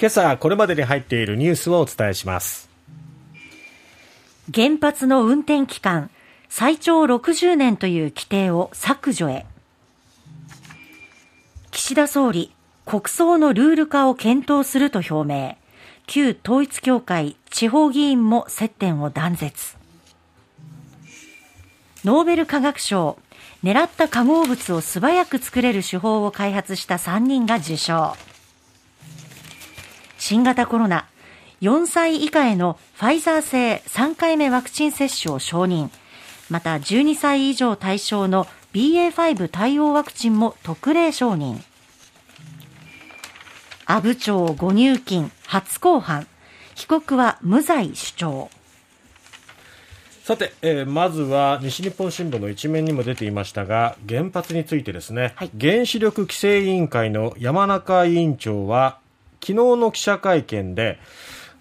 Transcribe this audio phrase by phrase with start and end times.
[0.00, 2.70] 今朝これまでに入っているニュースをお伝えします。
[4.52, 6.10] 原発の運転期間
[6.48, 9.44] 最長60年という規定を削除へ。
[11.70, 12.50] 岸田総理
[12.86, 15.56] 国葬のルール化を検討すると表明。
[16.06, 19.76] 旧統一教会地方議員も接点を断絶。
[22.06, 23.18] ノーベル化学賞
[23.62, 28.16] 狙った化合物を素早く作れる手法を開発した3人が受賞。
[30.30, 31.08] 新型コロナ。
[31.60, 35.88] 4歳以下へのファイザー製3回目ワクチン接種を承認。
[36.48, 41.58] また12歳以上対象の BA.5 対応ワクチンも特例承認。
[43.86, 46.28] 阿武町誤入金初公判。
[46.76, 48.50] 被告は無罪主張。
[50.22, 59.00] さて、えー、まずは西日本新聞の一面にも出ていましたが原発についてですね、はい、原子力規制委員会の山中委員長は
[59.40, 60.98] 昨日の記者会見で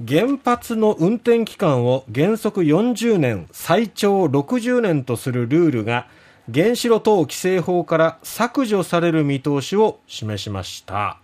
[0.07, 6.07] 原発の運転期間を原則40年最長60年とするルールが
[6.53, 11.19] 原子炉等規制法から削除される見通しを示しました。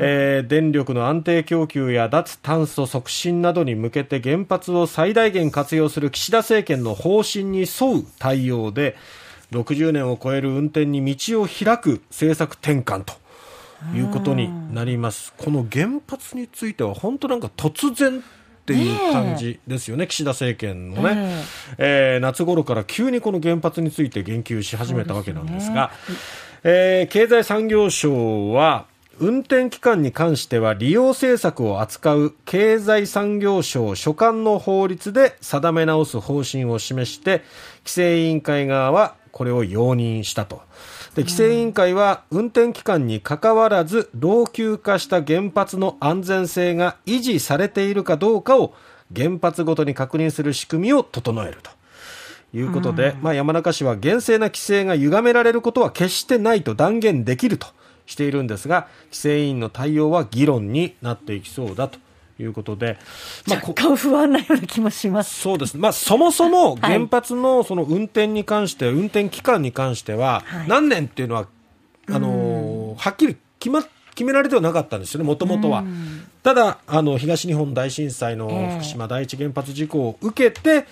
[0.00, 8.96] えー、電力の安定供給や脱炭素促進などに向けて原発を最大限活用する岸田政権の方針に沿う対応で
[9.52, 13.14] 60年を超える運転に道を開く政策転換と
[13.94, 15.32] いうことになります。
[15.36, 18.22] この原発については本当なんか突然っ
[18.68, 21.44] ていう感じですよね、ね岸田政権のね、
[21.78, 26.18] えー、えー、夏頃から急にこの原発について言及し始めたわけなんですが、すね、
[26.64, 28.86] えー、経済産業省は、
[29.20, 37.42] 運転期間に関しては利用政策を扱う経済産業省所管の法律で定め直す方針を示して
[37.80, 40.62] 規制委員会側はこれを容認したと。
[41.14, 48.74] で規制委員会は運転期間にかかわらず老朽化した原発の安全性が維持されているかどうかを
[49.14, 51.70] 原発ごとに確認する仕組みを整えると。
[52.54, 57.66] いうことで、まあ、山中氏は厳正な規制が歪められることは決してないと断言できると
[58.06, 61.98] しているんですが規制委員の対応は議論になっていきそうだと
[62.38, 62.98] いうことで、
[63.46, 65.40] まあ、若干不安なような気もします。
[65.40, 65.74] そうです。
[65.74, 71.46] ね、まあ、そもそも原発のその運転に関して、はい、運転期間に関しては、何年っていうのは、
[72.10, 73.82] あのはっきり決ま
[74.18, 75.84] 決められてはなかったんですよね、もともとは。
[76.42, 78.48] ただあの、東日本大震災の
[78.78, 80.86] 福島第一原発事故を受けて、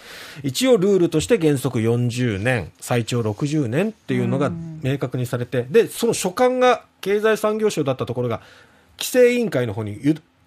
[0.44, 4.52] 一応ルールとして原則40年、最長60年っていうのが
[4.82, 8.42] 明確にされて、でその所管が経済産業省だったところが、
[8.96, 9.98] 規制委員会の方に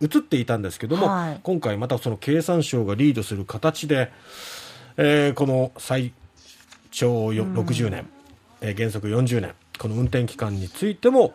[0.01, 4.11] 移っていたんですけども、はい、今回またその経産省がリードする形で、
[4.97, 6.13] えー、この最
[6.91, 8.09] 長60年、
[8.61, 11.33] えー、原則40年、この運転期間についても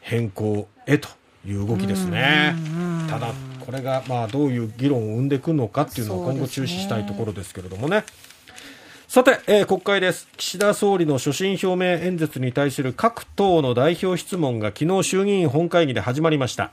[0.00, 1.08] 変更へと
[1.46, 2.54] いう動きですね。
[3.08, 8.04] ただ、これがまあどういう議論を生んでくるのかっていうのを今後注視したいところですけれどもね。
[9.08, 10.28] さて、えー、国会です。
[10.36, 16.72] 岸田総理の所信表明演説に対する各党の代表質問が昨日衆議院本会議で始まりました。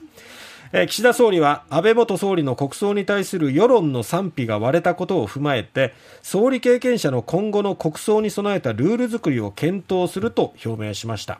[0.75, 11.39] え、岸田総理は安倍元総理の国葬に対する世論の賛否が割れたことを踏まえて総理経験者の今後の国葬に備えたルール作りを検討すると表明しました。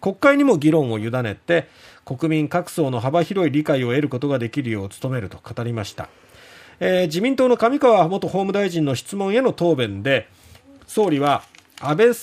[0.00, 1.68] 国会にも議論を委ねて
[2.06, 6.08] 国民各層の幅広い理解を得ることができるよう努めると語りました。
[6.80, 10.26] えー、自民党の上川元法務大臣の質問への答弁で
[10.86, 11.42] 総理は
[11.82, 12.14] 安倍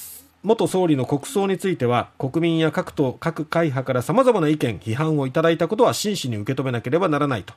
[0.47, 7.53] 元総理の国葬については国民や各党各会派からさまざまな意見批判をいただいたことは真摯に受け止めなければならないと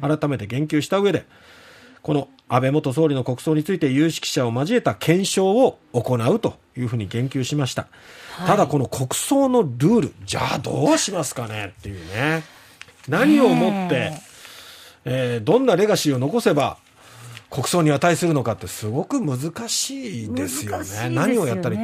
[0.00, 1.24] 改めて言及した上で、
[2.02, 7.88] この安倍元総理の国葬について有識者を交えた検証を行うというふうに言及しました、
[8.36, 11.72] はい、ただこの国葬のルールじゃあどうしますかね？
[11.78, 12.44] っていうね。
[13.08, 14.12] 何をもって
[15.06, 15.38] え。
[15.38, 16.76] ー、どんなレガシーを残せば
[17.50, 20.78] 国葬に値するのかってすごく難しいですよね。
[20.78, 21.10] よね。
[21.10, 21.78] 何をやったり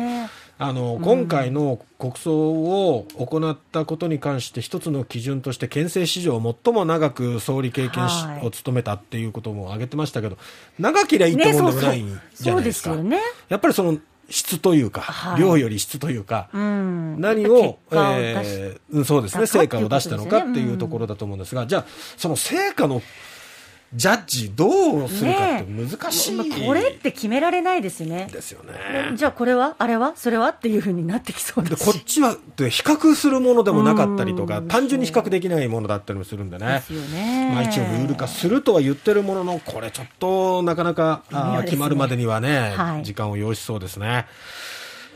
[0.61, 8.05] あの、うん、今回の国葬を行ったことに関して一つの基準として憲政史上最も長く総理経験
[8.43, 10.37] を務めたっていうことも挙げてましたけど
[10.79, 12.05] 長ければいいと思うんでもない
[12.35, 12.91] じゃないですか？
[12.91, 13.99] ね、そうそうね、やっぱりその
[14.29, 21.85] 質というか、はい、量より質というか、うん、何を、えー、そうですね、成果を出したのかっていうところだと思うんですが、じゃあ、
[22.17, 23.03] その成果の
[23.93, 28.29] ジャッジどうするかって難しい、ね、これって決められないですよね。
[28.33, 29.17] ですよね。
[29.17, 36.67] じゃあこれはあれはそれはっていうふうになってきそうでこっちは比較するものでもなかったりとか単純に比較できないものだったりもするんでね。
[36.67, 44.27] ですよね、まあ、一応ルール化するとは言ってるもののこれちょっとなかなか、ね、決まるまでにはね、はい、時間を要しそうですね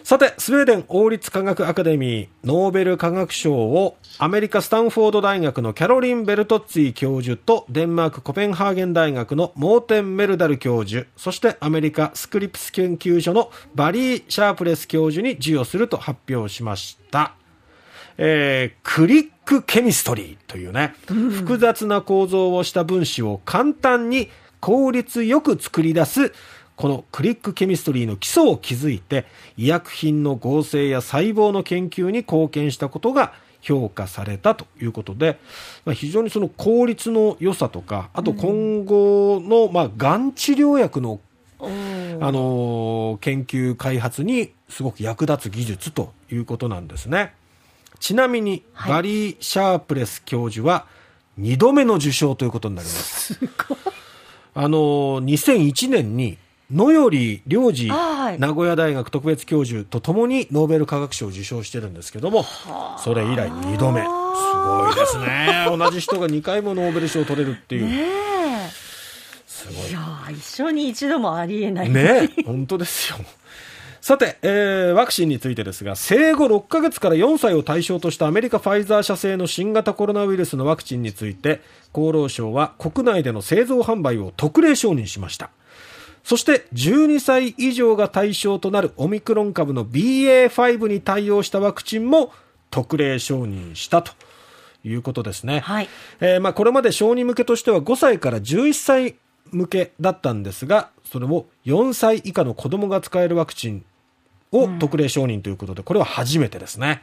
[0.04, 17.34] さて、スウェーデン王立科学アカデミーノーベル化学賞をアメリカスタンフォード大学のキャロリン・ベルトッツィ教授とデンマークコペンハーゲン大学のモーテン・メルダル教授、そしてアメリカスクリプス研究所のバリー・シャープレス教授に授与すると発表しました。
[18.18, 24.28] えー、クリックケミストリーというね、複雑な構造をした分子を簡単に
[24.60, 26.32] 効率よく作り出す
[26.76, 29.26] このクリックケミストリーの基礎を築いて
[29.56, 35.38] 医薬品の合成や細胞の研究に貢献したことが評価されたということで、
[35.84, 41.20] まあ、非常にその効率の良さとかあと今後の、まあ、がん治療薬の
[41.60, 41.66] あ
[42.30, 47.32] の研究開発にすごく役立つ技術ということなんですね。
[48.00, 50.86] ちなみに、バリー・シャープレス教授は
[51.38, 53.38] 2度目の受賞ということになります。
[54.56, 54.78] あの
[55.22, 56.38] 2001年に
[56.74, 57.88] 野頼良二
[58.38, 62.44] 名古屋大学特別教授とともにノーベル化学賞を受賞してるんですけども
[62.98, 64.02] それ以来2度目。
[64.02, 64.08] す
[64.66, 65.66] ごいですね。
[65.70, 67.86] 同じ人が2回もノーベル賞を取れるっていう。
[67.86, 68.70] ね
[69.46, 69.90] すごい。
[69.90, 70.00] いや
[70.30, 71.90] 一生に一度もありえない。
[71.90, 73.18] ね本当ですよ。
[74.00, 81.62] さて、えー、ワクチンについてですが、生後6ヶ月から4歳を対象としたアメリカファイザー社製の新型コロナウイルスのワクチンについて、
[81.94, 85.48] 厚労省は国内での製造販売を特例承認しました。
[86.24, 92.32] そして12歳以上が対象となるオミクロン株の BA.5 に対応したワクチンも
[92.70, 94.12] 特例承認したと
[94.84, 95.60] いうことですね。
[95.60, 95.88] はい、
[96.20, 99.16] えー、まあこれまで承認向けとしては5歳から11歳
[99.52, 103.84] 向けだったんですが、それも4歳以下の子供が使えるワクチン
[104.50, 107.02] を特例承認ということで、これは初めてですね。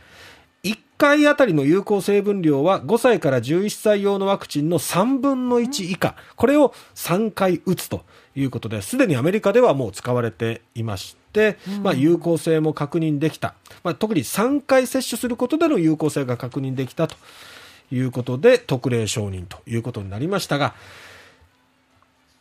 [0.63, 8.06] 1回あたりの有効成分量は5歳から11歳用のワクチンの3分の1以下、これを3回打つと
[8.36, 8.98] いうことで、す。
[8.98, 17.16] でにアメリカではもう使われていまして、まあ、有効性も確認できた、まあ、特に3回接種することでの有効性が確認できたと
[17.92, 20.75] いうことで、特例承認ということになりましたが、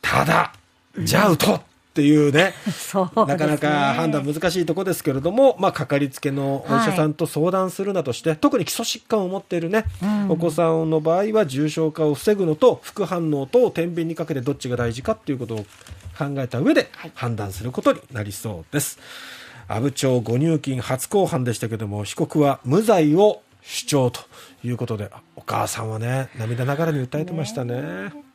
[0.02, 0.52] ただ、
[0.98, 2.54] じゃあ打とうっていうね、
[2.94, 15.66] うねなかなか判断難しいところですけれども、まあ、かかりつけのお医者さんと相談するなどして、はい、特に基礎疾患を持っているね、うん、お子さんの場合は重症化を防ぐのと、副反応と天秤にかけてどっちが大事かっていうことを
[16.16, 19.00] 考えた上で判断することになりそうです。
[19.66, 24.20] 阿武町誤入金初公判でしたけども、被告は無罪を主張と
[24.62, 27.80] いうことで、お母さんはね、涙ながらに訴えてましたね。
[27.82, 28.29] ね